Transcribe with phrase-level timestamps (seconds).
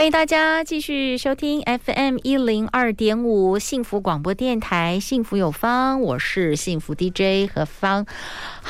[0.00, 8.06] 欢迎大家继续收听 FM 一零二点五幸福广播电台，幸福有方，我是幸福 DJ 何芳。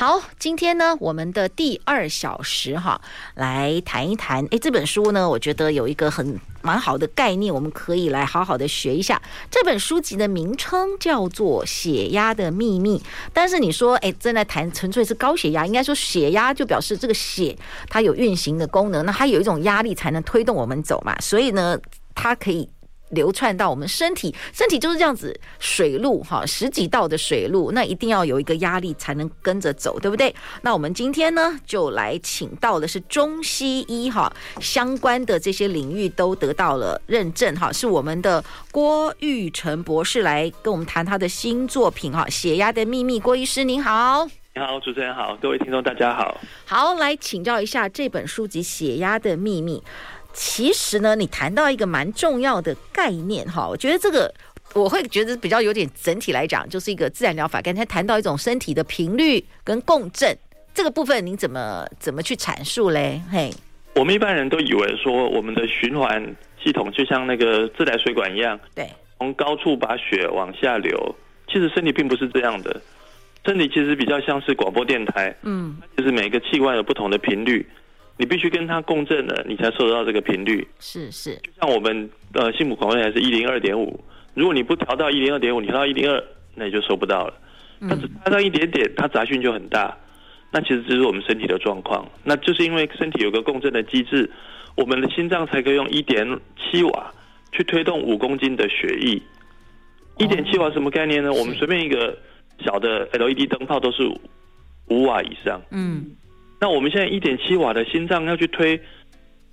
[0.01, 2.99] 好，今天呢，我们的第二小时哈，
[3.35, 4.43] 来谈一谈。
[4.49, 9.21] 诶，这本书呢，我觉得有一个很蛮好的概念，我们可以来好好的学一下。
[9.51, 12.97] 这本书籍的名称叫做《血压的秘密》，
[13.31, 17.55] 但是你说，诶，正在谈纯粹是高血压，应该说血压就表示这个血
[17.87, 21.77] 它有运行的功能，那它有一种压力才能推动我们走嘛，所以呢，
[22.15, 22.67] 它可以。
[23.11, 30.33] 流窜到我们身体，身体就是这样子，水路哈，十几道的水路，那一定要有一个压力才能跟着走，对不对？
[30.61, 43.19] 那我们今天呢，就来请到的是中西医哈相关的这些领域都得到了认证哈，是我们的郭玉成博士来跟我们谈他的新作品哈，《血压的秘密》。
[43.21, 49.77] 郭医师您好，你好，主持人好，各位听众大家好，好，来请教一下这本书籍《血压的秘密》。
[50.33, 54.33] 其实呢，你谈到一个蛮重要的概念哈，我觉得这个
[54.73, 57.61] 我会觉得比较有点整体来讲，就是一个自然疗法。
[57.61, 60.37] 刚才谈到一种身体的频率跟共振
[60.73, 63.21] 这个部分，您怎么怎么去阐述嘞？
[63.29, 63.51] 嘿，
[63.95, 71.15] 我们一般人都以为说我们的循环系统就像那个自来水管一样，对，从高处把血往下流。
[71.47, 72.81] 其实身体并不是这样的，
[73.45, 77.67] 身体其实比较像是广播电台，嗯，就是每个器官有不同的频率。
[78.21, 80.67] 你必须跟它共振了，你才收得到这个频率。
[80.79, 83.99] 是是，就像我们呃幸福广播电台是一零二点五，
[84.35, 87.33] 如果你不调到一零二点五，你调到一零二，那你就收不到了。
[87.89, 89.97] 它只差到一点点，它杂讯就很大。
[90.51, 94.29] 那其实这是我们身体的状况，那就是因为身体有个共振的机制，
[94.75, 96.23] 我们的心脏才可以用一点
[96.59, 97.11] 七瓦
[97.51, 99.19] 去推动五公斤的血液。
[100.19, 101.33] 一点七瓦什么概念呢？
[101.33, 102.15] 我们随便一个
[102.63, 104.07] 小的 LED 灯泡都是
[104.89, 105.59] 五瓦以上。
[105.71, 106.05] 嗯。
[106.61, 108.79] 那我们现在一点七瓦的心脏要去推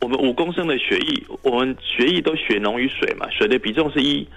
[0.03, 4.29] 我们五公升的血液，我们血液都血浓于水嘛，水的比重是一，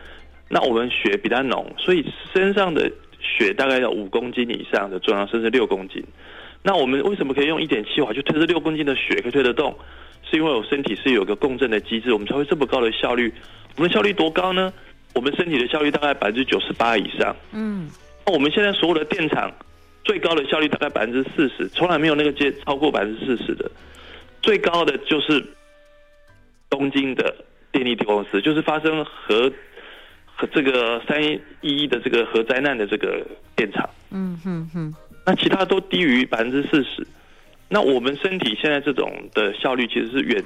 [0.47, 2.89] 那我们血比它浓，所以身上的
[3.19, 6.01] 血大概要五公斤以上的重量，甚至六公斤。
[6.63, 9.77] 那我们为什么可以用一点七瓦去推这六公斤的血可以推得动？
[10.23, 13.33] 是因为我身体是有个共振的机制，我们才会这么高的效率。
[13.75, 14.71] 我们的效率多高呢？
[15.13, 17.35] 我们身体的效率大概百分之九十八以上。
[17.51, 17.89] 嗯，
[18.25, 19.51] 那我们现在所有的电厂。
[20.03, 23.69] 最高的效率大概百分之四十，从来没有那个接超过百分之四十的。
[24.41, 25.43] 最高的就是
[26.69, 27.33] 东京的
[27.71, 29.51] 电力公司，就是发生核
[30.25, 33.25] 和这个三一一的这个核灾难的这个
[33.55, 33.87] 电厂。
[34.09, 34.95] 嗯哼哼。
[35.23, 37.05] 那其他都低于百分之四十。
[37.69, 40.43] 那我们身体现在这种的效率，其实是远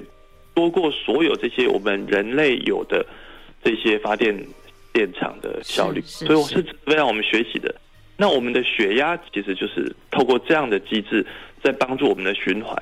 [0.54, 3.06] 多过所有这些我们人类有的
[3.64, 4.38] 这些发电
[4.92, 6.02] 电厂的效率。
[6.02, 7.74] 所以我是非常我们学习的。
[8.18, 11.26] 那我们的血压其实就是透过这样的机制，
[11.64, 12.76] 在帮助我们的循环，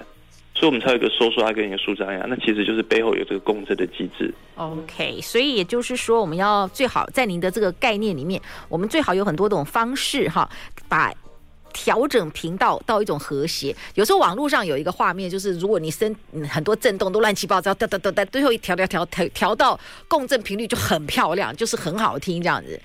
[0.53, 2.25] 所以我们才有一个收缩压跟一个舒张压。
[2.27, 4.33] 那其实就是背后有这个共振的机制。
[4.55, 10.49] OK，所以也就是说，我们要最好在您的这个概念里面，我们最好有很多种方式哈，
[10.87, 11.11] 把。
[11.73, 16.15] 调整频道到一种和谐，有时候网络上有一个画面，就是如果你声
[16.49, 22.79] 很多震动都乱七八糟，哒哒哒哒，最后一调调调调调到共振频率就很漂亮，就是很好听这样子。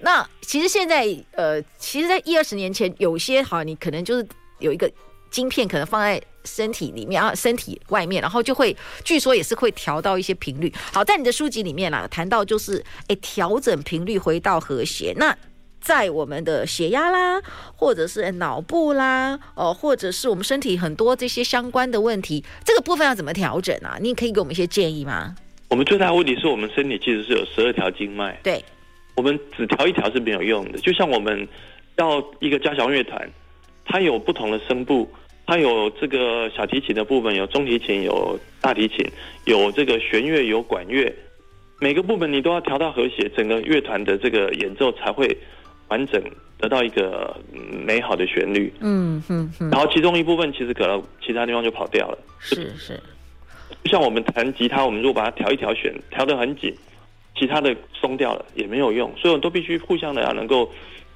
[0.00, 4.26] 那其实现在呃，其实，在一二十年前，有些好你可能就是
[4.58, 4.90] 有一个
[5.30, 10.72] 晶片，可能放在身体里面啊，身体外面，然后就会据说也是会调到一些频率。
[10.92, 15.36] 好，在你的书籍里面啦，谈到就是哎，调整频率回到和谐那。
[15.82, 17.42] 在我们的血压啦，
[17.74, 23.98] 或者是脑部啦，哦，或者是我们身体很多这些相关的问题，这个部分要怎么调整啊？
[24.00, 25.34] 你可以给我们一些建议吗？
[25.68, 28.64] 我们最大的问题是我们身体其实是有十二条经脉，对，
[29.16, 30.78] 我们只调一条是没有用的。
[30.78, 31.48] 就像我们
[31.96, 33.28] 要一个交响乐团，
[33.84, 35.10] 它有不同的声部，
[35.46, 39.04] 它有这个小提琴的部分，有中提琴，有大提琴，
[39.46, 41.12] 有这个弦乐，有管乐，
[41.80, 45.36] 每个部分你都要调到和谐，整个乐团的这个演奏才会。
[45.92, 46.22] 完整
[46.58, 47.36] 得到一个
[47.86, 52.98] 美好的旋律，嗯哼哼，然后其中一部分其实可能其他地方就跑掉了，是是，
[53.84, 56.74] 就像我们弹吉他，我们如果把它调一调弦，调得很紧，
[57.38, 60.66] 其他的松掉了也没有用，所以我们都必须互相的要能够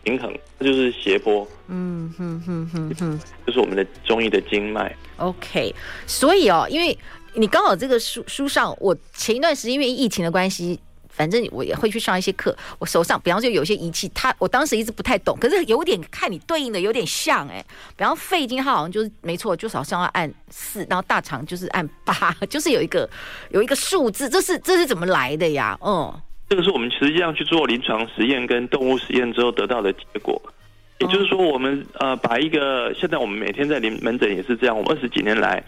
[0.03, 4.95] 平衡，这就是斜波，嗯哼哼哼哼，就是我们的中医的经脉。
[5.17, 5.75] OK，
[6.07, 6.97] 所以哦，因为。
[7.39, 10.81] 你刚好这个书书上，我前一段时间因为疫情的关系。
[11.17, 17.65] 反正我也会去上一些课，我手上比方说有些仪器，它我当时一直不太懂，可是有点看你对应的有点像哎，
[17.97, 23.09] 比方肺经它好像就是没错，就是好像要按四，然后大肠就是按八，就是有一个
[23.49, 25.79] 有一个数字，这是这是怎么来的呀？
[25.83, 26.15] 嗯，
[26.51, 30.41] 这个是我们实际上去做临床实验跟动物实验之后得到的结果，
[30.99, 35.65] 也就是说我们呃把一个现在我们每天在临门诊也是这样，我们二十几年来。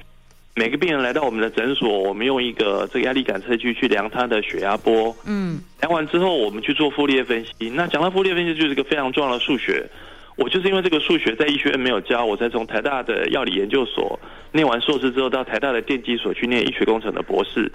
[0.58, 5.14] 每个病人来到我们的诊所，我们用一个这个压力感测器去量他的血压波。
[5.24, 7.70] 嗯，量完之后，我们去做傅立叶分析。
[7.70, 9.86] 那讲到傅立叶分析，就是一个非常重要的数学。
[10.34, 14.18] 我就是因为这个数学在医学院没有教，我才从台大的药理研究所
[14.50, 17.70] 念完硕士之后，到台大的电机所去念医学工程的博士，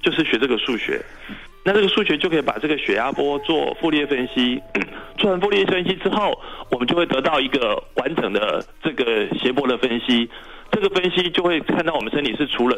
[0.00, 1.02] 就是学这个数学。
[1.64, 4.58] 那这个数学就可以把这个血压波做傅立叶分析。
[5.18, 6.32] 做完傅立叶分析之后，
[6.70, 10.30] 我们就会得到一个完整的这个谐波的分析。
[10.72, 12.76] 这个分析就会看到我们身体是除了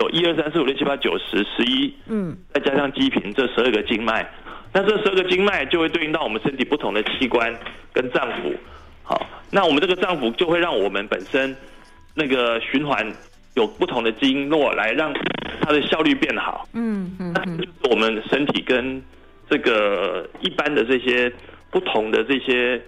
[0.00, 4.26] 有一二三四五六七八九十十一，嗯，再加上基频这十二个经脉，
[4.72, 7.52] 那这十二个经脉就会对应到我们身体不同的器官
[7.92, 8.56] 跟脏腑。
[9.02, 11.54] 好，那我们这个脏腑就会让我们本身
[12.14, 13.12] 那个循环
[13.54, 15.12] 有不同的经络来让
[15.60, 16.68] 它的效率变好。
[16.74, 19.02] 嗯嗯，那就是我们身体跟
[19.50, 21.32] 这个一般的这些
[21.70, 22.80] 不同的这些。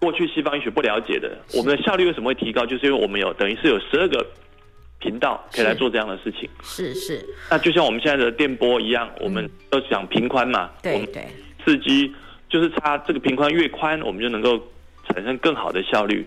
[0.00, 2.64] 过去西方医学不了解的，我们的效率为什么会提高？
[2.64, 4.26] 就是因为我们有等于是有十二个
[4.98, 6.48] 频道可以来做这样的事情。
[6.64, 7.26] 是是，是。
[7.50, 10.70] 那就像我们现在的电波一样，嗯、我们都讲频宽嘛。
[10.82, 11.26] 对对。
[11.62, 12.10] 刺激
[12.48, 14.58] 就是它这个频宽越宽，我们就能够
[15.06, 16.26] 产生更好的效率。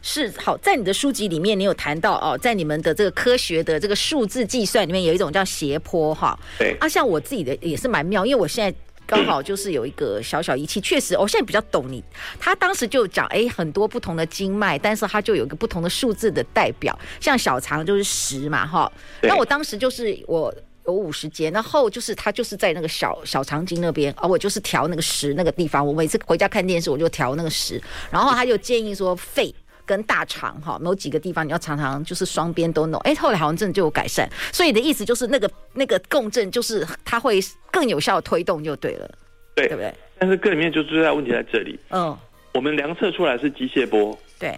[0.00, 6.38] 是好，在你的书籍里面，你有谈到哦，在你们的这个科学的这个数字计算里面，有一种叫斜坡哈。
[6.56, 6.76] 对。
[6.78, 8.78] 啊，像我自己的也是蛮妙，因为我现在。
[9.10, 12.00] 刚好就是有一个小小仪器，确实，我现在比较懂你。
[12.38, 18.90] 他当时就讲，哎，很多不同的经脉，但是它就有一个不同的数字的代表，像小肠就是十嘛，哈。
[19.22, 20.54] 那我当时就是我
[20.86, 25.84] 有五十节，然后就是他就是在那个小小肠经那边，而我就是调那个十那个地方。
[25.84, 29.52] 我每次回家看电视，我就调那个十，然后他就建议说肺。
[29.90, 34.30] 跟大肠哈，某几个地方你要常常就是双边都弄，哎，后来好像真的就有改善。
[34.52, 37.40] 所以你的意思就是那个那个共振，就是它会
[37.72, 39.10] 更有效的推动就对了，
[39.56, 39.92] 对，对不对？
[40.16, 42.16] 但是这里面就最大问题在这里，嗯，
[42.54, 44.54] 我们量测出来是机械波，对。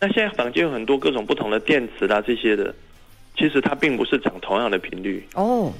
[0.00, 2.74] 那现在房间有很多各种不同的电池啦这些的，
[3.36, 5.70] 其实它并不是长同样的频率哦。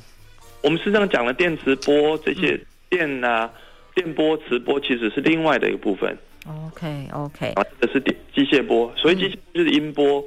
[0.61, 2.61] 我们实际上讲了电磁波这些
[2.91, 3.61] 电啊、嗯、
[3.95, 6.15] 电波、磁波，其实是另外的一个部分。
[6.51, 10.25] OK OK，这是电机械波，所以机械波就是音波，嗯，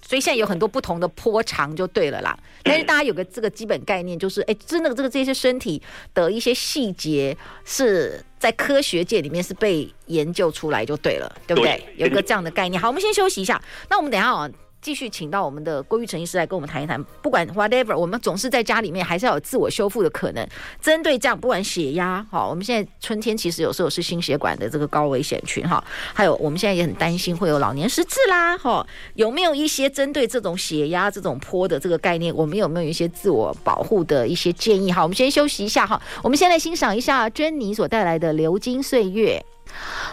[0.00, 2.38] 所以现在有很多不同的波长就对了啦。
[2.62, 5.82] 但是大家有个这个基本概念，就是哎，真的这个这些身体
[6.14, 11.82] 的一些细节是在科学界里面是被研究出来就对了，对不对？
[11.96, 12.80] 有一个这样的概念。
[12.80, 14.50] 好，我们先休息一下，那我们等一下啊。
[14.82, 20.46] 继续请到我们的郭玉成医师来跟我们谈一谈，不管 whatever，我们总是在家里面还是要有自我修复的可能。
[20.80, 25.82] 针对这样，不管血压，哈，我们现在春天其实有时候是心血管的这个高危险群，哈，
[26.14, 34.90] 还有我们现在也很担心会有老年失智啦，哈，有没有一些针对这种血压这种坡的这个概念，我们有没有一些自我保护的一些建议？
[34.90, 39.44] 好，我们先休息一下，哈，我们先来欣赏一下珍妮所带来的《流金岁月》。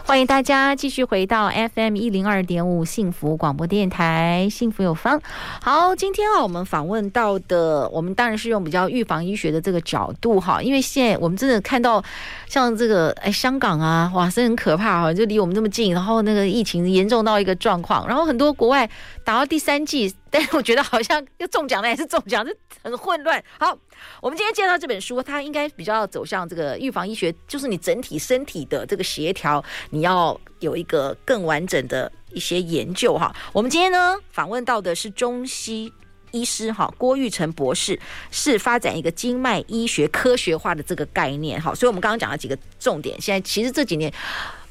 [0.05, 5.21] 欢迎大家继续回到 FM 一零二点五幸福广播电台，幸福有方。
[5.61, 12.01] 好，今天啊，我们访问到的，我们当然是用比较预防医学的这个角度哈，因为现在我们真的看到
[12.47, 18.89] 像这个哎，香港啊，哇，是很可怕哈，就离我们这么近，然后那个疫情严重到一个状况，然后很多国外
[19.23, 23.43] 打到第三季，但是我觉得好像又中奖了，还是中奖，这很混乱。
[23.59, 23.77] 好。
[24.21, 33.35] 我们今天介绍这本书，它应该比较走向这个预防医学，就是你整体身体的这个协调，你要有一个更完整的一些研究哈。
[33.51, 35.91] 我们今天呢访问到的是中西
[36.29, 41.73] 医师哈，郭玉成博士，是发展一个经脉医学科学化的这个概念哈。
[41.73, 44.13] 所以我们刚刚讲了几个重点，现在其实这几年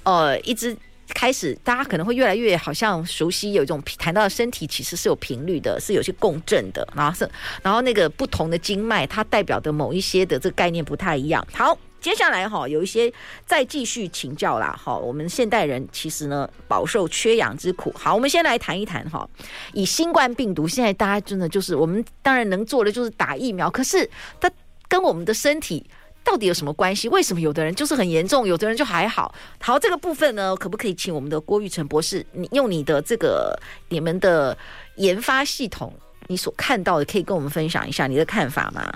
[0.04, 0.76] 呃一直。
[1.14, 7.28] 开始，大家可能会越来越好像熟悉，有一种谈到身体其实是有频率的，是有些共振的，然后是，
[7.62, 11.46] 然后那个不同的经脉，它代表的某一些的这个概念不太一样。
[11.52, 13.12] 好，接下来哈，有一些
[13.44, 14.78] 再继续请教啦。
[14.82, 17.92] 哈，我们现代人其实呢饱受缺氧之苦。
[17.96, 19.28] 好，我们先来谈一谈哈，
[19.72, 24.08] 以新冠病毒，现在大家真的就是我们当然能做的就是打疫苗，可是
[24.40, 24.50] 它
[24.88, 25.84] 跟我们的身体。
[26.26, 27.09] 到底有什么关系？
[27.09, 29.33] 为什么有的人就是很严重，有的人就还好？
[29.61, 33.56] 好，这个部分呢，可不可以请我们的郭玉成博士，你用你的这个
[33.88, 34.59] 你们的
[34.97, 35.92] 研发系统，
[36.26, 38.92] 你所看到的，可以跟我们分享一下你的看法吗？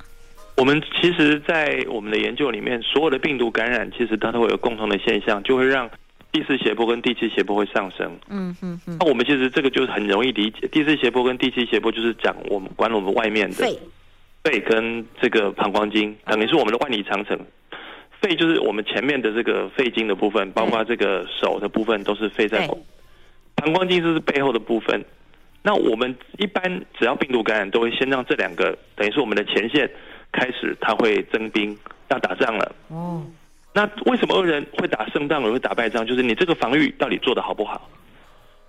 [0.56, 5.88] 我们其实，在我们的研究里面，所有的病毒感染，其实它都会有共同的现象，就会让
[6.32, 8.18] 第四斜坡跟第七斜坡会上升。
[8.28, 8.96] 嗯嗯嗯。
[9.00, 13.78] 那我们其实这个就是很容易理解，第四斜坡跟第七斜坡就是讲我们管我们外面的肺，
[14.42, 17.38] 肺跟这个膀胱经，等于是我们的万里长城。
[18.20, 22.78] 肺就是我们前面的这个肺经的部分，包括这个手的部分都是肺在后。
[23.54, 25.02] 膀胱经就是背后的部分。
[25.62, 26.62] 那我们一般
[26.98, 29.90] 只要病毒感染，都会先让这两个等于是我们的前线
[30.32, 31.76] 开始，它会征兵
[32.08, 32.74] 要打仗了。
[32.88, 33.24] 哦。
[33.72, 36.06] 那为什么恶人会打胜仗，而会打败仗？
[36.06, 37.88] 就是你这个防御到底做的好不好？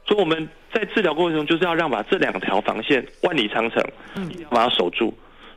[0.05, 3.83] 所以我们在治疗过程中，就是要让把这两条防线万里长城，
[4.15, 5.13] 嗯，把它守住，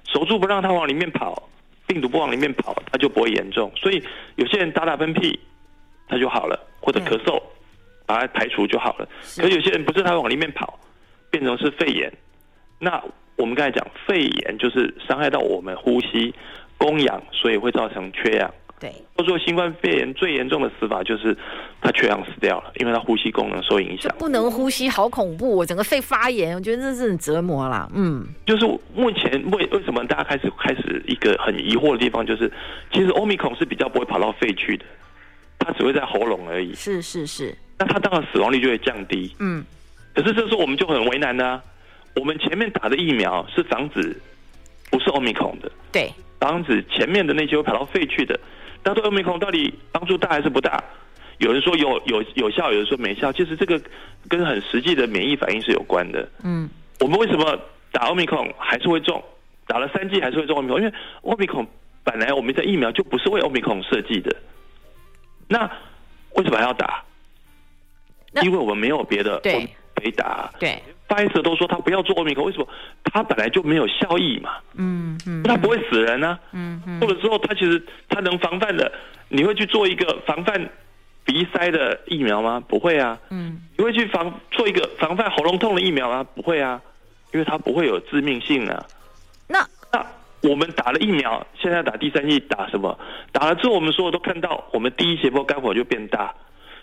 [0.06, 1.48] 守住不让它往里面跑，
[1.86, 3.70] 病毒不往里面跑，它就不会严重。
[3.76, 4.02] 所以
[4.36, 5.36] 有些人打打喷嚏，
[6.08, 7.42] 它就好了，或者咳嗽，
[8.06, 9.08] 把它排除就好了。
[9.36, 10.78] 可有些人不是他往里面跑，
[11.30, 12.12] 变成是肺炎。
[12.78, 13.02] 那
[13.36, 16.34] 我们刚才讲肺炎就是伤害到我们呼吸
[16.78, 18.54] 供氧，所以会造成缺氧。
[18.80, 21.34] 对，或者说新冠肺炎最严重的死法就是
[21.80, 25.56] 他缺氧死掉了，因为他呼吸功能受影响，不能呼吸，好恐怖！
[25.56, 27.88] 我整个肺发炎，我觉得这是很折磨啦。
[27.94, 32.50] 嗯，就是目前为为什么大家开始开始一个很疑惑的地方，就是
[32.92, 34.84] 其实欧米孔是比较不会跑到肺去的，
[35.58, 36.74] 它只会在喉咙而已。
[36.74, 39.34] 是是是，那它当然死亡率就会降低。
[39.38, 39.64] 嗯，
[40.14, 41.62] 可是这时候我们就很为难呢、啊。
[42.16, 44.20] 我们前面打的疫苗是防止
[44.90, 48.38] 不是欧米孔的，对，防止前面的那些会跑到肺去的。
[48.84, 50.82] 大家对欧米孔到底帮助大还是不大？
[51.38, 53.32] 有人说有有有效，有人说没效。
[53.32, 53.80] 其实这个
[54.28, 56.28] 跟很实际的免疫反应是有关的。
[56.44, 56.68] 嗯，
[57.00, 57.58] 我们为什么
[57.90, 59.20] 打欧米孔还是会中？
[59.66, 60.78] 打了三剂还是会中欧米孔？
[60.78, 61.66] 因为欧米孔
[62.04, 64.36] 本来我们在疫苗就不是为欧米孔设计的。
[65.48, 65.68] 那
[66.36, 67.02] 为什么还要打？
[68.42, 70.52] 因为我们没有别的可以打。
[70.60, 70.80] 对。
[71.08, 72.66] 辉瑞都说他不要做欧米克，为什么？
[73.04, 74.56] 他本来就没有效益嘛。
[74.74, 76.40] 嗯嗯，他不会死人呢、啊。
[76.52, 78.90] 嗯嗯，或者说他其实他能防范的，
[79.28, 80.68] 你会去做一个防范
[81.24, 82.60] 鼻塞的疫苗吗？
[82.66, 83.16] 不会啊。
[83.30, 86.24] 嗯，你会去防做一个防范喉咙痛的疫苗吗？
[86.34, 86.80] 不会啊，
[87.32, 88.84] 因为它不会有致命性啊。
[89.46, 90.04] 那那
[90.50, 92.98] 我们打了疫苗，现在打第三剂打什么？
[93.30, 96.34] 打了之后，我们所有都看到，我们第一斜坡肝火就变大。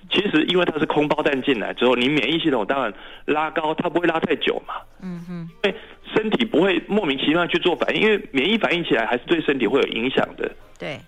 [0.09, 2.93] 其实，因为它是空包弹进来之后，你免疫系统当然
[3.25, 4.73] 拉高，它不会拉太久嘛。
[5.01, 5.75] 嗯哼，因为
[6.13, 10.51] 身体不会莫名其妙去做反应，因为免疫反应起来还是对身体会有影响的。
[10.77, 10.99] 对，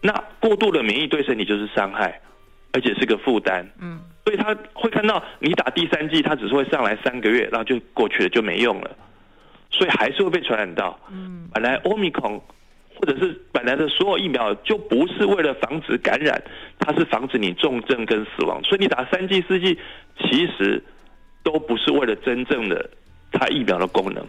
[0.00, 2.20] 那过度的免疫对身体就是伤害，
[2.72, 3.64] 而且是个负担。
[3.80, 8.90] 嗯，所以他会看到你打第三剂，它只是会上来三个月，然后就过去了，就没用了，
[9.70, 10.98] 所以还是会被传染到。
[11.12, 12.42] 嗯，本来欧米孔。
[12.98, 16.42] 或者是本来的所有疫苗就不是为了防止感染，
[16.80, 18.60] 它是防止你重症跟死亡。
[18.64, 19.78] 所以你打三剂四剂，
[20.18, 20.82] 其实
[21.44, 22.90] 都不是为了真正的
[23.30, 24.26] 它疫苗的功能。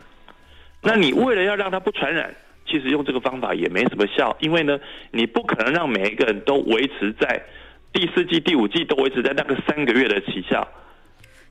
[0.84, 2.34] 那你为了要让它不传染，
[2.68, 4.80] 其实用这个方法也没什么效，因为呢，
[5.12, 7.44] 你不可能让每一个人都维持在
[7.92, 10.68] 第四剂、第五剂都维持在那个三个月的期效。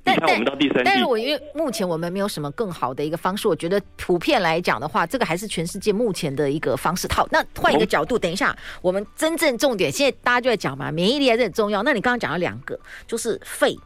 [0.08, 7.06] 但你看，我们到第三季，但是我因为目前我们没有什么更好的一个方式，我觉得普遍来讲的话，这个还是全世界目前的一个方式。
[7.12, 11.82] 好，那换一个角度，等一下，我们真正重点，现在大家就在讲嘛，免疫力还是很重要。
[11.82, 13.76] 那你刚刚讲了两个，就是肺。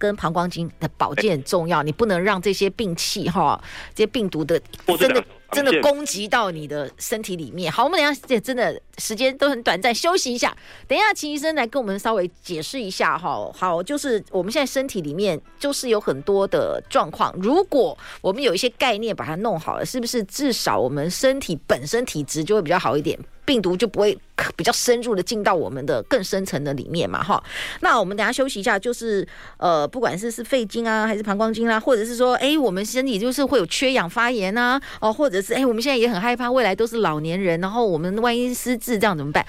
[0.00, 3.60] 跟膀胱经的保健很重要，你不能让这些病气哈，
[3.96, 4.56] 这些病毒的
[4.96, 5.20] 真的
[5.50, 7.72] 真的攻击到你的身体里面。
[7.72, 10.56] 好，我们等下这真的时间都很短暂，休息一下。
[10.86, 13.50] 等一下，秦医生来跟我们稍微解释一下哈。
[13.54, 23.18] 好，就是我们现在身体里面就是有很多的状况，如果我们有一些概念把它弄好了，是不是至少我们身体本身体质就会比较好一点？
[23.48, 24.14] 病毒就不会
[24.56, 27.42] 比较深入的进到我们的更深层的里面嘛，哈。
[27.80, 29.26] 那我们等下休息一下，就是
[29.56, 39.46] 呃，不管是是肺经啊，还是膀胱经啊，或者是说，哎，我们身体就是会有缺氧发炎啊，哦，或者是哎，我们现在也很害怕未来都是老年人，然后我们万一失智这样怎么办？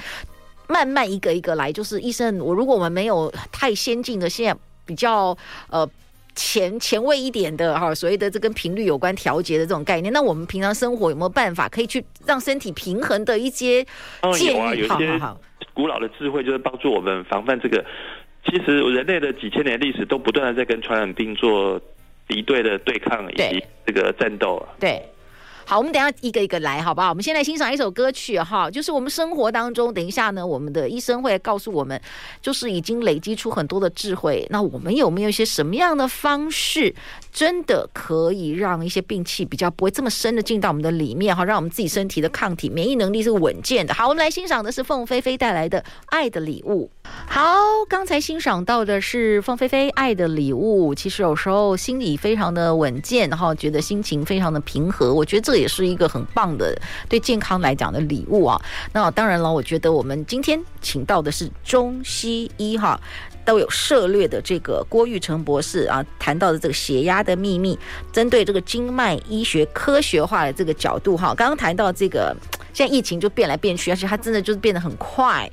[0.70, 5.38] 慢慢一个一个来，就是医生，我如果我们没有太先进的，现在比较
[5.70, 5.86] 呃。
[6.40, 13.86] 前前卫一点的哈，所谓的这跟频率有关调节的这种概念，那我们平常生活有没有办法可以去让身体平衡的一些
[14.34, 14.58] 建议？
[14.58, 15.20] 有啊，有些
[15.74, 17.84] 古老的智慧就是帮助我们防范这个。
[18.46, 21.80] 其实人类的几千年历史都不断的在跟传染病做
[22.26, 24.70] 敌对的对抗以及这个战斗啊。
[24.80, 25.04] 对。
[25.70, 27.10] 好，我们等一下一个一个来，好不好？
[27.10, 32.02] 我们先来欣赏一首歌曲哈，就是我们生活当中，等一下呢，我们的医生会告诉我们，
[32.42, 34.44] 就是已经累积出很多的智慧。
[34.50, 36.96] 那我们有没有一些什么样的方式，
[37.32, 43.94] 真的可以让一些病气比较不会这么深的进到我们的里面哈，让我们自己身体的抗体免疫能力是稳健的。
[43.94, 46.90] 好，我们来欣赏的是凤飞飞带来的《爱的礼物》。
[47.28, 47.56] 好，
[47.88, 50.96] 刚才欣赏到的是凤飞飞《爱的礼物》。
[50.98, 55.14] 其实有时候心里非常的稳健，然后觉得心情非常的平和。
[55.14, 55.59] 我觉得这。
[55.60, 56.76] 也是一个很棒的
[57.08, 58.60] 对健康来讲的礼物啊。
[58.94, 63.00] 那当然了，我觉得我们今天请到的是中西医哈
[63.46, 67.78] 都有涉略的这个郭玉成博士啊，谈到的这个血压的秘密，
[68.12, 72.36] 针对这个经脉医学科学化的这个角度哈，刚刚谈到这个
[72.74, 75.50] 现在疫情就变来变去，而且它真的就是变得很快。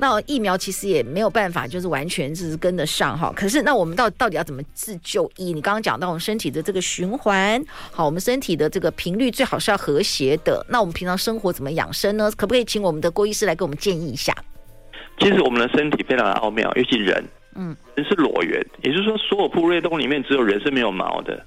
[0.00, 3.30] 那疫苗其实也没有办法，就是完全是跟得上哈。
[3.36, 5.52] 可是那我们到到底要怎么自救医？
[5.52, 10.64] 你刚刚讲到我们身体的这个循环，好，我们身体的这个频率最好是要和谐的。
[10.70, 12.32] 那我们平常生活怎么养生呢？
[12.34, 14.34] 可不可以请我们的郭医师来给我们建议一下？
[15.18, 17.22] 其实我们的身体非常的奥妙，尤其人，
[17.54, 21.44] 嗯，人是裸猿，也就是说，所有哺乳类动物里面只有人是没有毛的。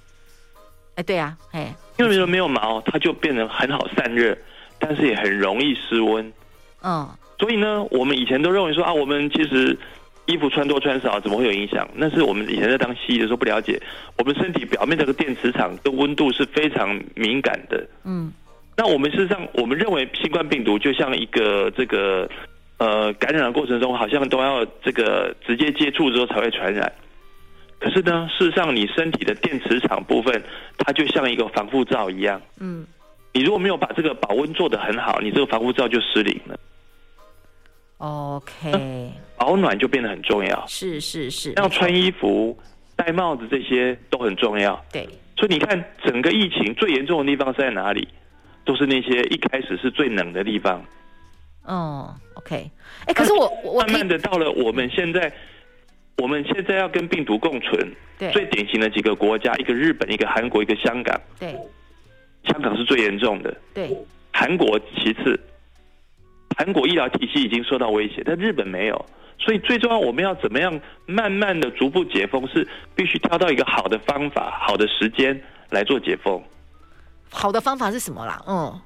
[0.94, 4.38] 哎，对啊，哎，因为人没有毛，它就变得很好散热，
[4.78, 6.32] 但是也很容易失温。
[6.84, 7.10] 嗯。
[7.40, 9.78] 所以呢，我们以前都认为说啊，我们其实
[10.26, 11.86] 衣服穿多穿少怎么会有影响？
[11.96, 13.78] 那是我们以前在当西医的时候不了解，
[14.18, 17.86] 我们身体表面这个电磁场跟温度是非常敏感的。
[18.06, 18.32] 嗯，
[18.78, 22.30] 那我们事实上，我们认为新冠病毒就像一个这个
[22.78, 26.90] 呃感染的过程中，好像都要这个直接接触之后才会传染。
[27.80, 30.42] 可是呢，事实上你身体的电磁场部分，
[30.78, 32.42] 它就像一个防护罩一样。
[32.62, 32.86] 嗯，
[33.34, 36.58] 你如果没有把这个保温做得很好，你这个防护罩就失灵了。
[38.04, 40.66] OK，保暖就变得很重要。
[40.68, 42.58] 是是是，要穿衣服、
[42.98, 44.84] 戴帽子这些都很重要。
[44.92, 45.08] 对，
[45.38, 48.06] 所以你看，整个疫情最严重的地方是在哪里？
[48.66, 50.84] 都是那些一开始是最冷的地方。
[51.64, 52.70] 哦，OK，
[53.06, 55.32] 哎，可是我我慢慢的到了我们现在，
[56.18, 57.90] 我们现在要跟病毒共存。
[58.20, 61.18] 对，最典型的几个国家，一个日本，一个韩国，一个香港。
[61.40, 61.56] 对，
[62.44, 63.56] 香港是最严重的。
[63.74, 63.98] 对，
[64.34, 65.40] 韩国其次。
[66.58, 69.06] 韩国医疗体系已经受到威胁，但日本没有，
[69.40, 76.42] 所以最重要，我们要怎么样慢慢的逐步解封，是必须挑到一个好的方法、好的时间来做解封。
[77.32, 78.42] 好的方法是什么啦？
[78.48, 78.82] 嗯，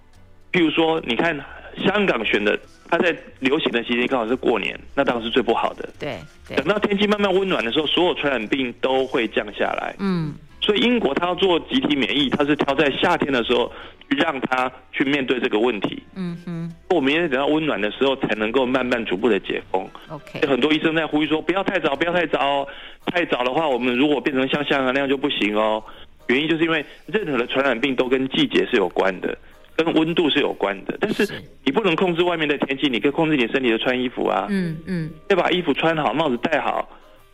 [0.51, 1.37] 譬如说，你看
[1.83, 2.57] 香港选的，
[2.89, 5.89] 它在流行的期间刚好是过年，那当然是最不好的。
[5.99, 9.95] 对，对，等到天气慢慢温暖的时候，所有传染病都会降下来。
[9.99, 10.33] 嗯。
[10.67, 13.71] 所以英国它要做集体免疫，它是挑在夏天的时候
[14.09, 16.03] 让它去面对这个问题。
[16.13, 19.87] 嗯哼，我们也得等到温暖的时候才能够慢慢逐步的解封。
[20.09, 22.67] OK，很多医生在呼吁说不要太早，不要太早哦，
[23.05, 25.81] 太早的话我们如果变成像香港那样就不行哦。
[26.27, 29.37] 原因就是因为任何的传染病都跟季节是有关的，
[29.77, 30.97] 跟温度是有关的。
[30.99, 31.25] 但是
[31.63, 34.47] 你不能控制外面的天气，你可以控制你身体的穿衣服啊。
[34.49, 36.89] 嗯嗯，要把衣服穿好，帽子戴好，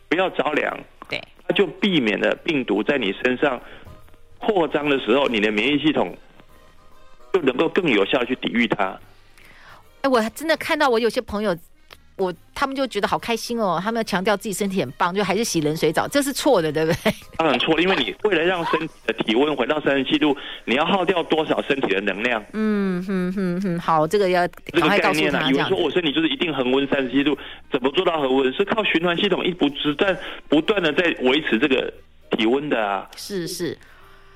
[0.08, 0.78] 不要着凉。
[1.46, 3.60] 它就避免了病毒在你身上
[4.38, 6.16] 扩张的时候，你的免疫系统
[7.32, 8.98] 就能够更有效去抵御它。
[10.02, 11.56] 哎，我真的看到我有些朋友。
[12.16, 17.12] 我他们就觉得好开心哦，他们要强调自己身体很棒，就还是洗冷水澡，这是错的，对不对？
[17.36, 22.44] 当然错了，因为你为了让身体的体温回到三十七度，你要耗掉多少身体的能量？
[22.52, 25.50] 嗯哼哼哼，好，这个要这个概念呢、啊？
[25.50, 27.36] 有人说我身体就是一定恒温三十七度，
[27.72, 28.52] 怎么做到恒温？
[28.52, 31.92] 是靠循环系统一不不断不断的在维持这个
[32.30, 33.08] 体温的啊。
[33.16, 33.76] 是是，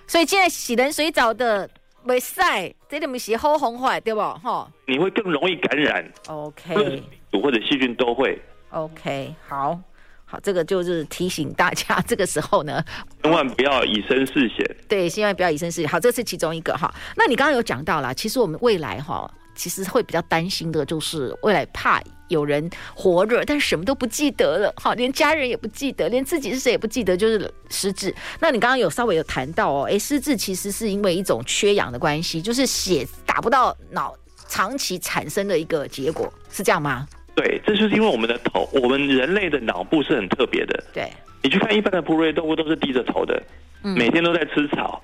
[0.07, 1.69] 所以现在洗冷水澡的。
[2.05, 4.21] 没晒，这里面是好红坏，对不？
[4.21, 6.11] 哈，你会更容易感染。
[6.29, 8.41] OK，病毒或者细菌都会。
[8.71, 9.81] OK，好，
[10.25, 12.85] 好，这个就是提醒大家， 这个时候呢，
[13.23, 14.77] 千万不要以身试险。
[14.89, 15.91] 对，千万不要以身试险。
[15.91, 16.93] 好，这是其中一个哈。
[17.17, 19.31] 那你刚刚有讲到了，其实我们未来哈。
[19.55, 28.15] 其实会比较担心的，就是未来怕有人活着，但什么都不记得了，哈，连家人也不记得，连自己是谁也不记得，就是失智。
[28.39, 34.15] 那你刚刚有稍微有谈到哦，哎，失智其实是因为一种缺氧的关系，就是血打不到脑，
[34.47, 37.09] 长期产生的一个结果，是这样吗？
[37.39, 40.85] 对，这就是因为我们的头，我们人类的脑部是很特别的。
[40.93, 41.09] 对，
[41.41, 43.41] 你去看一般的哺乳类动物都是低着头的，
[43.85, 45.01] 嗯，每天都在吃草、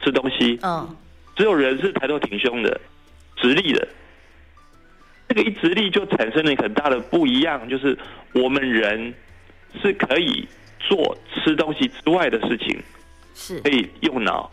[0.00, 0.96] 吃东西，嗯，
[1.34, 2.80] 只有人是抬头挺胸的。
[3.40, 3.88] 直立的，
[5.28, 7.96] 这个一直立就产生了很大的不一样，就是
[8.34, 9.12] 我们人
[9.82, 10.46] 是可以
[10.78, 12.80] 做吃东西之外的事情，
[13.34, 14.48] 是可以用脑，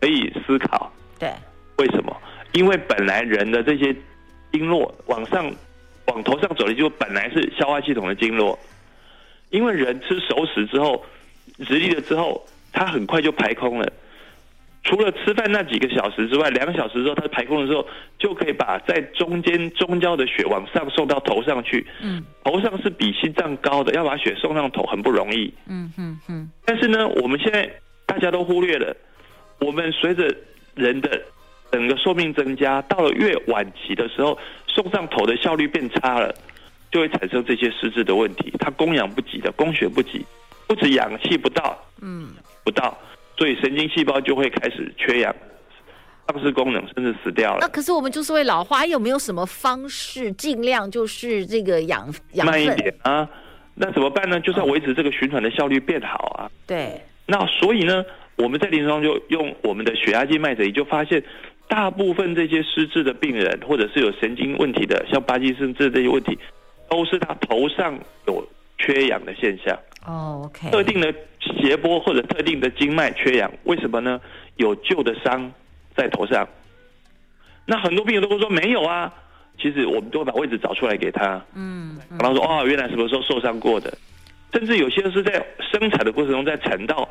[0.00, 0.90] 可以思考。
[1.18, 1.30] 对，
[1.76, 2.14] 为什么？
[2.52, 3.94] 因为本来人的这些
[4.52, 5.50] 经络往上
[6.06, 8.58] 往头上走的就本来是消化系统的经络，
[9.50, 11.04] 因为人吃熟食之后，
[11.66, 13.92] 直立了之后，它很快就排空了。
[14.82, 17.86] 除了吃饭那几个小时之外，两个小时之后，它排空的时候，
[18.18, 21.86] 就可以把在中间中焦的血往上送到头上去。
[22.02, 25.50] 嗯，头上是比心脏高的，要把血送上头很不容易。
[25.66, 26.50] 嗯嗯嗯。
[26.66, 27.66] 但是呢，我们现在
[28.04, 28.94] 大家都忽略了，
[29.58, 30.36] 我们随着
[30.74, 31.18] 人的
[31.72, 34.38] 整个寿命增加，到了越晚期的时候，
[34.74, 36.34] 送上头的效率变差了，
[36.90, 38.52] 就会产生这些失智的问题。
[38.58, 40.26] 它供氧不及的，供血不及，
[40.66, 42.28] 不止氧气不到，嗯，
[42.64, 42.98] 不到。
[43.38, 45.34] 所以神经细胞就会开始缺氧，
[46.26, 47.58] 丧失功能，甚至死掉了。
[47.60, 53.28] 那可是我们就是会老化，有没有什么方式尽量就是这个养养慢一点啊？
[53.74, 54.40] 那怎么办呢？
[54.40, 56.50] 就是要维持这个循环的效率变好啊。
[56.66, 57.00] 对。
[57.26, 58.04] 那所以呢，
[58.36, 61.22] 我们在临床就用我们的血压计、脉诊仪，就发现
[61.68, 66.38] 大部分这些失智的病人，或者是有神经问题的，像巴金森氏这些问题，
[66.88, 68.46] 都是他头上有
[68.78, 69.76] 缺氧的现象。
[70.06, 70.70] 哦，OK。
[70.70, 74.20] 特定的斜波或者特定的经脉缺氧，为什么呢？
[74.56, 75.50] 有旧的伤
[75.96, 76.46] 在头上。
[77.66, 79.12] 那很多病人都会说没有啊，
[79.58, 81.42] 其实我们都会把位置找出来给他。
[81.54, 81.98] 嗯。
[82.20, 83.96] 然后说哦，原来什么时候受伤过的。
[84.52, 87.08] 甚至有些是在生产的过程中，在产道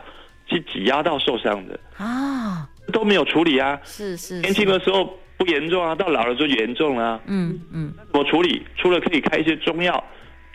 [0.48, 2.43] 去挤压到受伤的啊，
[2.92, 3.80] 都没有处理啊。
[3.84, 7.22] 是是，年轻的时候不严重啊，到老了就严重了啊。
[7.28, 8.62] 嗯嗯，怎么处理？
[8.76, 10.04] 除了可以开一些中药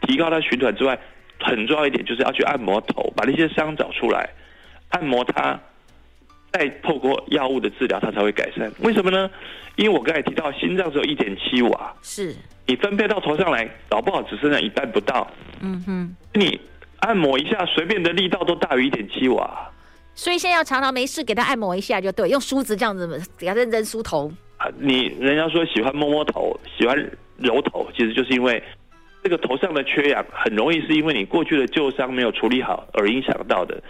[0.02, 0.98] 提高它循环之外，
[1.40, 4.28] 很重要一点就是要去按摩头，把那些伤找出来，
[4.90, 5.58] 按摩它，
[6.52, 8.70] 再透过药物的治疗，它才会改善。
[8.80, 9.30] 为什么呢？
[9.76, 12.34] 因为我刚才提到心脏只有一点七瓦，是
[12.66, 15.30] 你分配到头上来，搞不好只剩下一半不到。
[15.60, 16.60] 嗯哼，你。
[17.00, 19.70] 按摩一下，随便的力道都大于一点七瓦，
[20.18, 24.28] 所以现在要常常没事给他按摩一下就对，用梳子这样子给他认真梳头。
[24.56, 26.98] 啊，你人家说喜欢摸摸头，喜欢
[27.36, 28.60] 揉头，其实就是因为
[29.22, 33.80] 这个头上的缺氧，很容易是因为你过去的旧伤没有处理好而影响到的。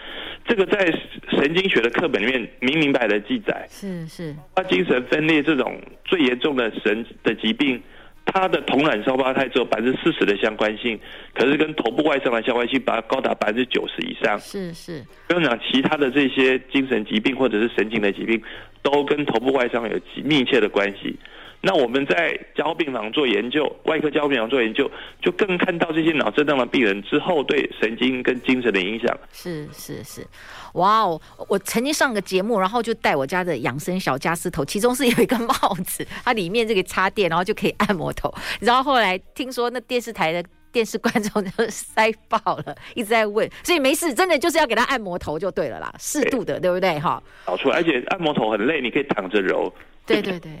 [0.45, 0.85] 这个在
[1.31, 7.81] 神经学的课本里面明明白的记载，是是，他精神分裂这种最严重的神的疾病。
[8.31, 10.99] 它的同卵双胞胎只有百分之四十的相关性，
[11.33, 14.39] 可是跟头部外伤的相关性把它高达百分之九十以上。
[14.39, 18.41] 是是，不用讲其他的这些精神疾病或者是神经的疾病，
[18.81, 21.15] 都跟头部外伤有极密切的关系。
[21.61, 24.89] 那我们在加护病房做研究，外科加护病房做研究，
[25.21, 29.17] 就更看到这些脑震荡的病人之后对神经跟精神的影响。
[29.33, 30.25] 是是是，
[30.73, 31.21] 哇哦！
[31.49, 35.53] 我曾经上个节目，然后就戴我家的养生小家私头，其中是有一个帽
[35.85, 38.33] 子，它里面这个插电，然后就可以按摩头。
[38.61, 40.41] 然后后来听说那电视台的
[40.71, 46.97] 电视观众就塞爆了，一直在问，所以没事，真的就是要给他按摩头就对了啦，适度的，对，对不对？
[46.99, 49.73] 哈，好处，而且按摩头很累，你可以躺着揉。
[50.05, 50.51] 对对对。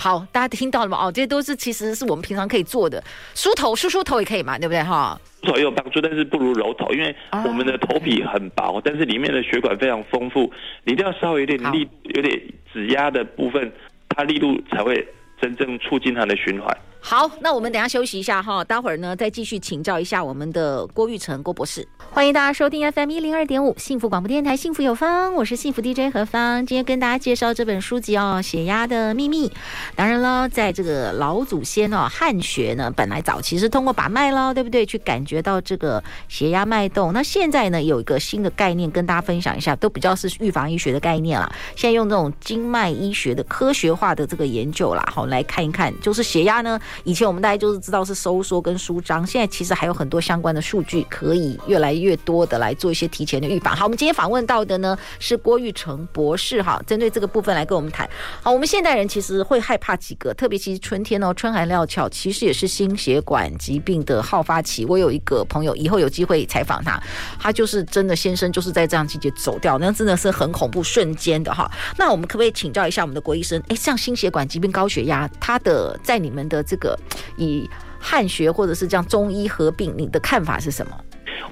[0.00, 0.96] 好，大家听到了吗？
[0.98, 4.82] 哦，这些都是其实是我们平常可以做的，梳头梳梳头也可以嘛，对不对？
[4.82, 10.50] 哈，梳头也有帮助，但是不如揉头，因为我们的头皮很薄，啊、但是里面的血管非常丰富，
[10.84, 12.40] 你一定要稍微有点力，有点
[12.72, 13.70] 指压的部分，
[14.08, 15.06] 它力度才会
[15.38, 16.74] 真正促进它的循环。
[17.02, 21.86] 好，那我们等下休息一下哈，待会儿呢再继续请教一下我们的郭玉成郭博士。
[22.12, 26.64] 欢迎大家收听 FM 一零二点五幸福广播电台幸福有方，我是幸福 DJ 何芳。
[26.66, 29.48] 今天跟大家介绍这本书籍哦，《血压的秘密》。
[29.96, 34.84] 当然了，在这个老祖先哦，汉学呢，本来早期是通过把脉了，对不对？
[34.84, 37.12] 去感觉到这个血压脉动。
[37.12, 41.50] 那现在呢，有一个新的概念跟大家分享一下，都比较是预防医学的概念了。
[41.74, 46.78] 现在用这种经脉医学的科学化的这个研究啦，好来看一看，就是血压呢。
[47.04, 53.74] 以前我们大家就是知道是收缩跟舒张，现在其实还有很多相关的数据，可以越来越多的来做一些提前的预防。
[53.74, 58.08] 好，我们今天访问到的呢是郭玉成博士，哈，针对这个部分来跟我们谈。
[58.42, 64.84] 好，我们现代人其实会害怕几个，特别其实春天哦，春寒料峭，其实也是心血管疾病的好发期。
[64.84, 67.00] 我有一个朋友，以后有机会采访他，
[67.38, 71.70] 他就是真的先生就是在这样季节走掉，那真的是很恐怖，瞬间的哈。
[71.96, 73.62] 那我们可不可以请教一下我们的郭医生？
[73.68, 76.98] 哎，像心血管疾病、高血压，他的在你们的这个。
[77.36, 77.68] 以
[78.00, 80.92] 汉学或者是这样中医合并，你的看法是什么？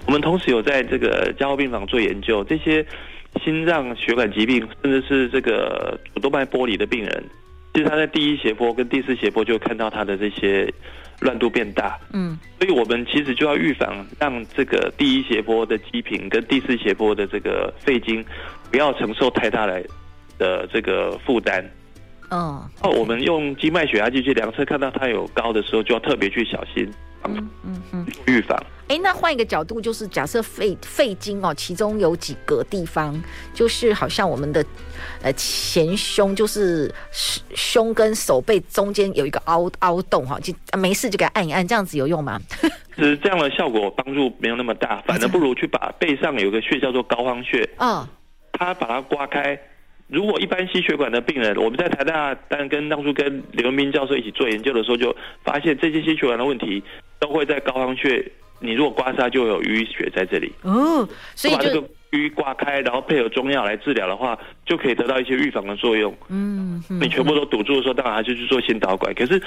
[0.07, 2.85] 我们同时有在这个加护病房做研究，这些
[3.45, 7.25] 心脏血管疾病，甚至是这个主动脉剥离的病人，
[7.75, 10.73] 其实他在第一斜坡跟第四斜坡就看到他的这些
[11.21, 11.99] 乱度变大。
[12.13, 18.25] 嗯，所以我们其实就要预防，让这个第一斜坡的肌频跟第四斜坡的这个肺经
[18.71, 19.83] 不要承受太大的
[20.39, 21.63] 的这个负担。
[22.31, 26.91] 嗯，哦，我们用经脉血压计去量测，看到它有高的时候，就要特别去小心，
[27.25, 28.59] 嗯嗯嗯，预防。
[28.89, 33.19] 哎，那换一个角度，就是假设肺肺经哦，其中有几个地方，
[33.53, 34.65] 就是好像我们的
[35.23, 36.91] 呃前胸，就是
[37.55, 42.41] 胸跟手背中间有一个凹凹洞哈，就没事就给它按一按，这样子有用吗？
[42.97, 48.07] 其实这样的效果帮助没有那么大，反而不如去把背上有个穴叫做膏肓穴，嗯，
[48.53, 49.59] 它把它刮开。
[50.09, 56.83] 如果一般心血管的病人，我们在台大，但跟当初跟刘文斌教授一起做研究的时候，就发现这些心血管的问题
[57.21, 58.25] 都会在高肓穴。
[58.61, 60.51] 你如果刮痧，就有淤血在这里。
[60.63, 66.13] 哦，所以把这个淤刮开，然后配合中药来治疗的话，就可以得到一些预防的作用。
[66.29, 69.15] 嗯，嗯，你全部都堵住的时候，当然还是去做心导管。
[69.15, 69.41] 可是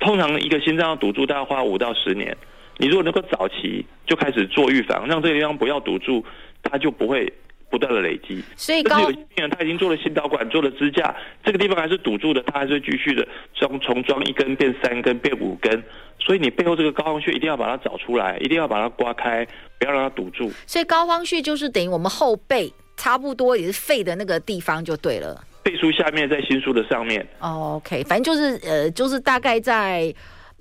[0.00, 2.34] 通常一个心脏要堵住，大概花五到十年。
[2.78, 6.24] 你如果能够早期就开始做预防，让这个地方不要堵住，
[6.62, 7.30] 它就不会。
[7.70, 8.42] 不断的累积。
[8.56, 15.82] 所以高有些病人他已经做了心导管，做了支架，这个地方还是堵住的，他还是继续的从从装一根变三根变五根。
[16.18, 19.46] 所以你背后这个高肓穴一定要把它找出来，一定要把它刮开，
[19.78, 20.50] 不要让它堵住。
[20.66, 25.44] 所以高肓穴就是等于我们后背差不多也是肺的那个地方就对了。
[25.62, 27.26] 背书下面在心书的上面。
[27.40, 30.12] Oh, OK，反正就是呃，就是大概在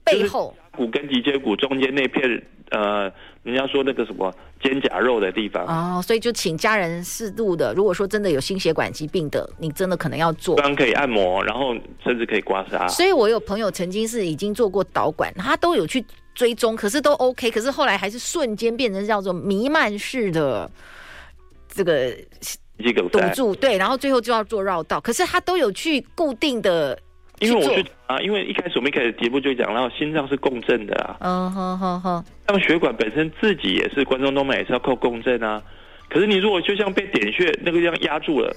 [0.03, 3.11] 背后骨跟脊椎骨中间那片呃，
[3.43, 4.33] 人家说那个什么
[4.65, 5.63] 肩胛肉的地方。
[5.65, 10.56] 哦，oh, 所以就请家人适度的，如果说真的有心血管疾病的，你真的可能要做。
[10.56, 11.73] 刚可以按摩，然后
[12.04, 12.89] 甚至可以刮痧。
[12.89, 20.69] 所以我有朋友曾经是已经做过导管，他都有去追踪，可是都 OK，可是后来还是瞬间变成叫做弥漫式的
[21.67, 22.12] 这个。
[22.78, 26.99] 堵住，对，然后最后就要做绕道，可是他都有去固定的，
[27.39, 35.62] 因为我就啊，因为一开始我们一开始节目就讲到心脏是共振的啊，嗯哼哼哼，像血管本身自己也是冠状动脉也是要靠共振啊，
[36.10, 38.56] 可是你如果就像被点穴那个地方压住了。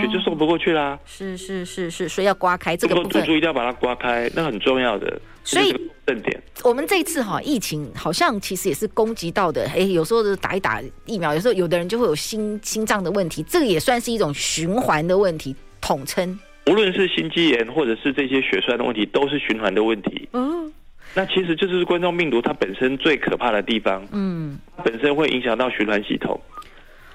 [0.00, 5.20] 血就送不过去啦，是是是是，所以要刮开这个部分，堵住一定要把它刮开，那很重要的。
[5.42, 5.72] 所以
[6.06, 16.38] 正点，我们这一次哈疫情好像其实也是攻击到的，哎，有时候是打一打疫苗，有时候有的人就会有心心脏的问题，这个也算是一种循环的问题，统称。
[16.66, 20.28] 无论是心肌炎或者是这些血栓的问题，都是循环的问题。
[20.32, 20.72] 嗯，
[21.14, 24.06] 那其实这就是冠状病毒它本身最可怕的地方。
[24.12, 26.40] 嗯，本身会影响到循环系统，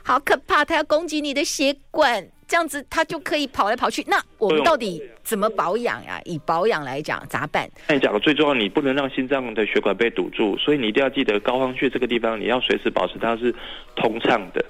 [0.03, 2.27] 好可怕，它要攻击你的血管。
[2.49, 4.01] 这样子它就可以跑来跑去。
[4.07, 6.17] 那我们到底怎么保养呀？
[6.23, 7.69] 以保养来讲，咋办？
[7.89, 13.53] 那你讲的最重要，你不能让心脏的血管被堵住，所以你一定要记得膏肓穴这个地方，你要随时保持它是
[13.97, 14.63] 通畅的。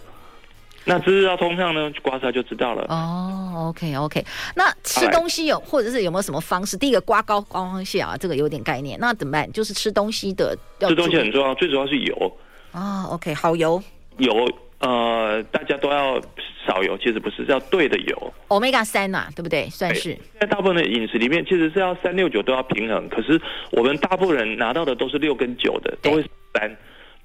[0.88, 1.92] 那知道通畅呢？
[2.02, 2.86] 刮痧就知道了。
[2.90, 4.26] 哦，OK OK。
[4.56, 6.78] 那吃东西有，或者是有没有什么方式？
[6.78, 8.98] 第一个刮膏膏肓穴啊，这个有点概念。
[9.00, 9.52] 那怎么办？
[9.52, 12.38] 就是吃东西的，吃东西很重要，最主要是油。
[12.72, 13.84] 哦，OK，好油。
[14.18, 14.34] 油。
[14.80, 16.22] 呃，大家都要
[16.68, 18.34] 少油，其实不是，是要对的油。
[18.48, 19.68] Omega 三呐，对不对？
[19.72, 20.16] 算是。
[20.40, 23.10] 在大部分的饮食里面，其实是要三六九都要平衡。
[23.10, 26.24] 可是我们大部分人拿到的都是六跟九的，都会
[26.54, 26.78] 三。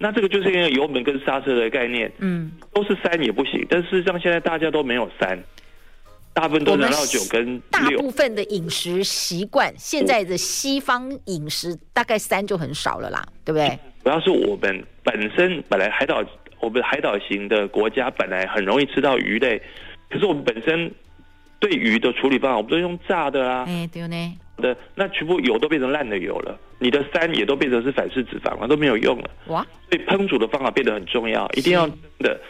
[0.03, 3.65] 对那这个就是因为油门跟刹车的概念，嗯，都是三也不行。
[3.71, 5.39] 但事实上，现在大家都没有三，
[6.33, 7.61] 大部分都拿到九跟六。
[7.71, 13.79] 大部分的饮食习惯，现在的西方饮食大概三就很少了啦，对不对？
[14.03, 16.23] 主要是我们本身本来海岛。
[16.61, 19.61] 我们海岛型的国家本来很容易吃到鱼类，
[20.09, 20.89] 可是我们本身
[21.59, 29.31] 对鱼的处理方法，我们都用炸的啊，哎，对呢，的那全部油都变成烂的油了，你的三也都变成是反式脂肪了，都没有用了。
[29.47, 29.67] 哇！
[29.91, 31.87] 所以烹煮的方法变得很重要，一定要
[32.19, 32.41] 的、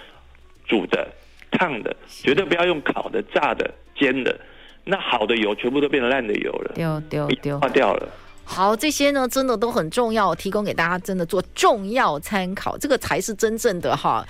[0.67, 1.09] 煮的、
[1.51, 4.38] 烫的，绝对不要用烤的、炸的、煎的，
[4.85, 8.09] 那好的油全部都变成烂的油了，丢丢丢，化掉了。
[8.45, 14.27] 好，这些呢，真的都很重要，提供给大家，真的做重要参考，这个才是真正的哈。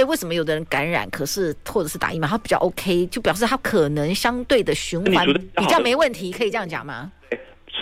[0.00, 7.12] 哎，为什么有的人感染，可是或者是打疫苗，他比较 OK，就表示他可能相对的循环比较没问题，可以这样讲吗？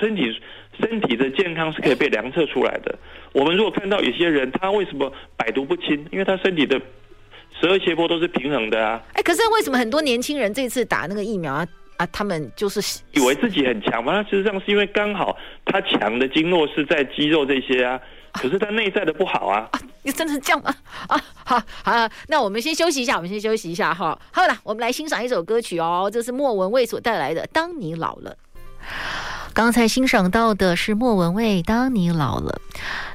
[0.00, 0.22] 身体
[0.80, 2.98] 身体的健康是可以被量测出来的。
[3.32, 6.80] 我们如果看到有些人他为什么百毒不侵，因为他身体的
[7.60, 9.00] 十二斜坡都是平衡的啊。
[9.12, 11.66] 哎，可是为什么很多年轻人这次打那个疫苗啊？
[11.98, 12.80] 啊，他们就是
[13.12, 14.22] 以为自己很强嘛？
[14.22, 18.00] 他实际上是因为刚好他强的经络是在肌肉这些啊，
[18.40, 19.68] 可是他内在的不好啊。
[19.72, 20.74] 啊，你真的这样吗？
[21.08, 24.18] 啊，好，好，那我们先休息一下，我们先休息一下哈。
[24.30, 28.30] 好了，我们来欣赏一首歌曲哦，这是莫文蔚所带来的《当你老了》。
[29.52, 32.60] 刚才欣赏到的是莫文蔚《当你老了》，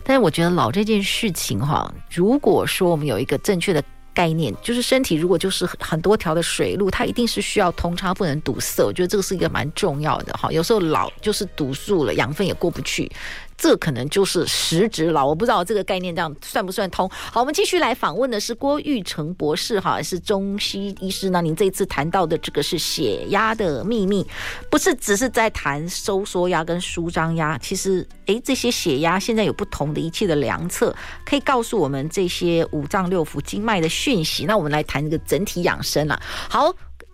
[0.03, 3.83] 但是我觉得老这件事情哈，如果说我们有一个正确的。
[4.15, 8.83] 概念就是身体如果就是很多条的水路，它一定是需要通畅，不能堵塞。
[8.83, 10.51] 我觉得这个是一个蛮重要的哈。
[10.51, 13.11] 有时候老就是堵住了，养分也过不去。
[13.55, 17.07] 这可能就是实质老，我不知道这个概念这样算不算通。
[17.09, 21.43] 好，我们继续来访问的是郭玉成博士，哈，是中西医师那。
[21.43, 24.25] 您这次谈到的这个是血压的秘密，
[24.71, 34.45] 不是只是在谈收缩压跟舒张压，其实，诶，这些血压现在有不同的仪器的量测，可以告诉我们这些五脏六腑经脉的讯息。
[34.45, 36.17] 那我们来谈这个整体养生了。
[36.49, 36.73] 好，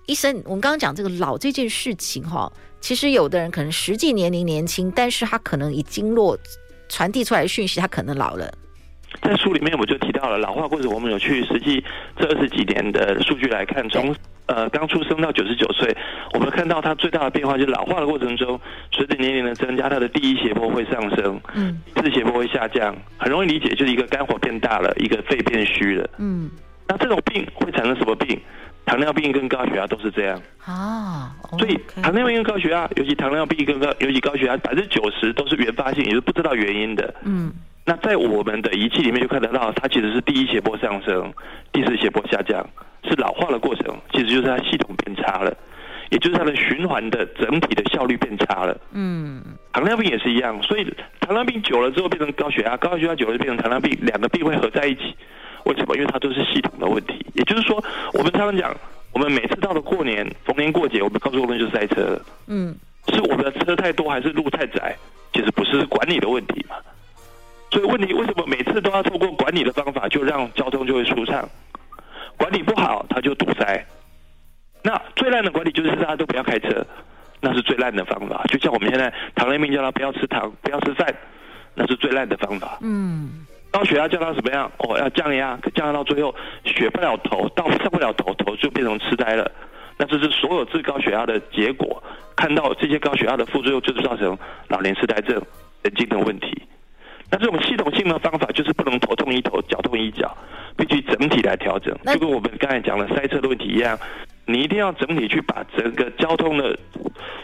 [0.09, 2.51] 医生，我们刚刚讲这个老这件事情，哈。
[2.81, 6.35] 其实有的人可能实际年龄年轻，但是他可能以经络
[6.87, 8.51] 传递出来的讯息，他可能老了。
[9.21, 11.83] 在书里面我就提到了老化过程，我们有去实际
[12.17, 14.15] 这二十几年的数据来看，从
[14.47, 15.95] 呃刚出生到九十九岁，
[16.33, 18.59] 我们看到他最大的变化就是老化的过程中，
[18.91, 26.49] 随着年龄的增加，他的第一斜坡会上升，嗯，次斜坡会下降，很容易理解，就是一个肝火变大了，一个肺变虚了，嗯，
[26.87, 28.39] 那这种病会产生什么病？
[28.89, 37.13] 糖尿病跟高血压都是这样啊，所以糖尿病跟高血压，尤其糖尿病跟高，尤其高血压，百分之九十都是原发性，也是不知道原因的。
[37.23, 37.53] 嗯，
[37.85, 41.31] 那在我们的仪器里面就看得到，它其实是第一斜坡上升，
[41.71, 42.67] 第四斜坡下降，
[43.03, 45.55] 是老化的过程，其实就是它系统变差了，
[46.09, 48.75] 也就是它的循环的整体的效率变差了。
[48.93, 49.39] 嗯，
[49.71, 55.15] 糖尿病也是一样，所以糖尿病久了之后变成高血压，高血压久了就变成糖尿病，两个病会合在一起。
[55.65, 55.95] 为什么？
[55.95, 57.25] 因为它都是系统的问题。
[57.33, 58.75] 也就是说，我们常常讲，
[59.13, 62.19] 我们每次到了过年、逢年过节，我们高速公路就塞车。
[62.47, 62.75] 嗯，
[63.07, 64.95] 是我们的车太多还是路太窄？
[65.33, 66.75] 其实不是管理的问题嘛。
[67.71, 71.47] 所以问题为什么每次都要透过管理的方法，就让交通就会舒畅？
[72.35, 73.85] 管理不好，它就堵塞。
[74.81, 76.85] 那最烂的管理就是大家都不要开车，
[77.41, 78.43] 那是最烂的方法。
[78.47, 81.13] 就像我们现在糖尿病叫他不要吃糖、不要吃饭，
[81.75, 82.79] 那是最烂的方法。
[82.81, 83.45] 嗯。
[83.71, 84.71] 高血压降到什么样？
[84.79, 86.33] 哦，要降压，降压到最后
[86.65, 89.49] 血不了头，到上不了头，头就变成痴呆了。
[89.97, 92.01] 那这是所有治高血压的结果。
[92.35, 94.37] 看到这些高血压的副作用，就是造成
[94.69, 95.39] 老年痴呆症、
[95.83, 96.61] 神经的问题。
[97.29, 100.35] 那这种系统性的方法就是不能头痛医头，脚痛医脚，
[100.75, 101.93] 必须整体来调整。
[102.05, 103.99] 就跟我们刚才讲的塞车的问题一样，
[104.45, 106.75] 你一定要整体去把整个交通的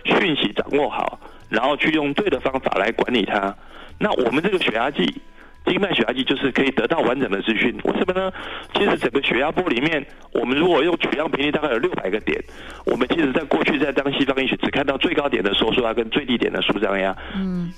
[0.05, 3.53] 讯息掌握好，然后去用对的方法来管理它。
[3.99, 5.03] 那我们这个血压计。
[5.65, 8.31] 静脉血压计就是可以得到完整的资讯，为什么呢？
[8.73, 12.39] 其实整个血压波里面，我们如果用取样频率大概有六百个点，
[12.85, 17.71] 我们其实在过去在当西方医学只看到最高点的收缩压跟最低点的舒张压，嗯，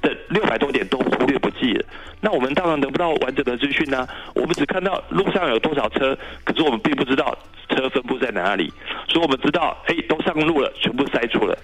[0.00, 1.84] 的六百多点都忽略不计了。
[2.20, 7.36] 那我们当然得不到完整的资讯呢，我们只看到路上有多少车，可是我们并不知道
[7.68, 8.72] 车分布在哪里，
[9.08, 11.58] 所以我们知道，哎，都上路了，全部塞住了。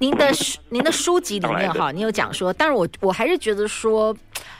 [0.00, 0.30] 您的
[0.70, 4.16] 您的书籍里面哈，你有讲说，但是我我还是觉得说。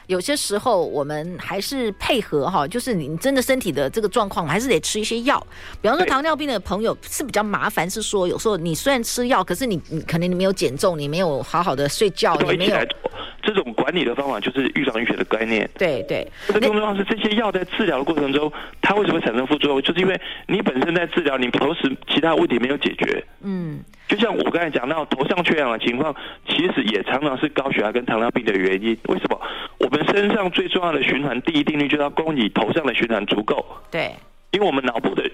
[0.07, 5.41] 有些时候我们还是配合哈，就是你真的身体的这个状况，还是得吃一些药。
[5.81, 12.77] 比方说糖尿病的朋友是比较麻烦，是说有时候你虽然吃药，可是你你可能你没有减重，你没有好好的睡觉，你没有。
[13.43, 15.69] 这种管理的方法就是预防医学的概念。
[15.79, 16.29] 对对。
[16.49, 19.81] 更重要是这些药在治疗的过程中，它为什么产生副作用？
[19.81, 23.25] 就是因为你本身在治疗，你同时其他问题没有解决。
[23.43, 23.81] 嗯。
[24.11, 26.13] 就像我刚才讲到头上缺氧的情况，
[26.45, 28.99] 其实也常常是高血压跟糖尿病的原因。
[29.07, 29.41] 为什么？
[29.79, 33.65] 我们身上最重要的循环第一定律就是要供你头上的循环足够。
[33.89, 34.11] 对，
[34.51, 35.31] 因为我们脑部的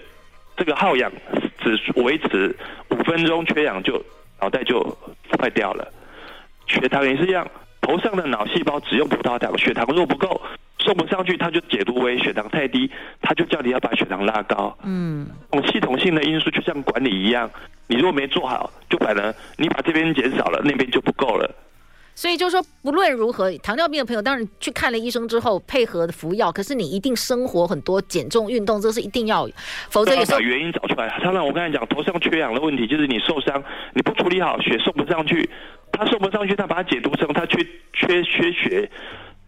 [0.55, 1.11] 这个耗氧
[1.59, 2.55] 只维持
[2.91, 3.99] 五分钟，缺氧就
[4.39, 4.79] 脑袋就
[5.39, 5.91] 坏掉了。
[6.67, 7.49] 血糖也是一样，
[7.81, 10.39] 头上的脑细胞只用葡萄糖，血糖若不够
[10.87, 12.89] 送不上去，他就解读为血糖太低，
[13.21, 14.75] 他就叫你要把血糖拉高。
[14.83, 17.49] 嗯，这种系统性的因素就像管理一样。
[17.87, 21.55] 你如果没做好，就反而你把这边减少了，那边就不够了。
[22.15, 26.49] 所以就是说，不论如何，糖尿病的朋友当然去看了医生之后，配合服药。
[26.49, 29.47] 可是你一定生活很多减重运动，这是一定要，
[29.89, 31.19] 否则有时候把原因找出来。
[31.21, 33.61] 当然，我刚才讲头上缺氧的问题，就是你受伤，
[33.93, 35.49] 你不处理好，血送不上去，
[35.91, 38.89] 他送不上去，他把它解读成他缺缺缺血。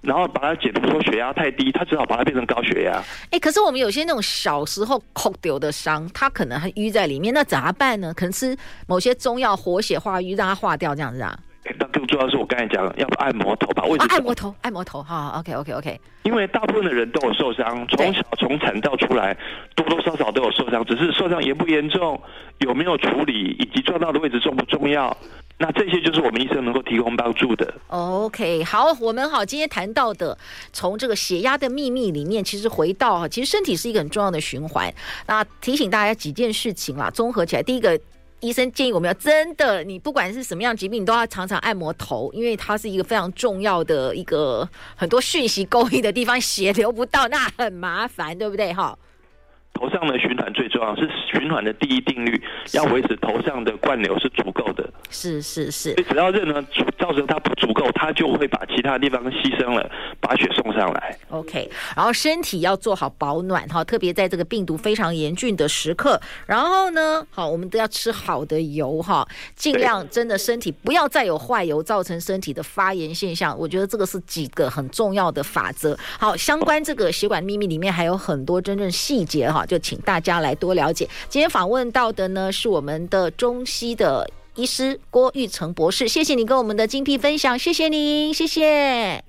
[0.02, 3.04] 然后把它解读说血压太低，他只好把它变成高血压。
[3.32, 8.14] 哎、可是我们有些那种小时候扣丢的伤，它可能还淤在里面，那怎么办呢？
[8.14, 8.58] 可能吃
[8.88, 11.38] 某些中药活血化瘀，让它化掉，这样子啊？
[11.80, 14.08] 那更重要的是我刚才讲，要不按摩头把位置、啊。
[14.10, 15.34] 按摩头，按摩头，哈。
[15.39, 19.36] OK, OK, OK 因为大部分的人都有受伤，从小从产道出来，
[19.76, 22.22] 多多少少都有受伤，只是受伤严不严重，
[22.60, 25.15] 有没有处理，以及撞到的位置重不重要。
[25.58, 27.74] 那这些就是我们医生能够提供帮助的。
[27.88, 30.38] OK，好，我们好，今天谈到的
[30.72, 34.94] 从这个血压的秘密里面，其实回到其实身体是一个很重要的循环。
[35.28, 38.00] 那提醒大家几件事情啦，综合起来，第一个，
[38.41, 48.73] 医生建议我们要真的，你不管是什么样疾病，你都要常常按摩头，因为它是一个非常重要的一个很多讯息勾引的地方，血流不到，那很麻烦，对不对？
[48.73, 48.97] 哈。
[49.80, 54.88] 头上的循环最重要，是循环的第一定律，要维持头上的灌流是足够的。
[55.10, 56.62] 是是是，只要任何
[57.00, 59.89] 造成它不足够，它就会把其他地方牺牲了，
[60.20, 61.18] 把血送上来。
[61.30, 66.20] OK，然后身体要做好保暖哈，特别在这个病毒非常严峻的时刻。
[66.46, 73.58] 然后呢，好，我们都要吃好的油哈，尽量真的身体不要再有坏油造成身体的发炎现象。
[73.58, 75.98] 我觉得这个是几个很重要的法则。
[76.20, 79.65] 好，相关这个血管秘密里面还有很多真正细节哈。
[79.70, 81.08] 就请大家来多了解。
[81.30, 89.24] 今天访问到的呢，是我们的中西的医师郭玉成博士，谢谢你跟我们的精辟分享，谢谢您，谢谢。